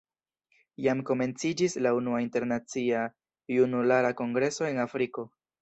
Jam 0.85 1.03
komenciĝis 1.09 1.77
la 1.87 1.91
unua 1.99 2.23
Internacia 2.25 3.05
Junulara 3.59 4.15
Kongreso 4.23 4.71
en 4.73 4.83
Afriko. 4.91 5.31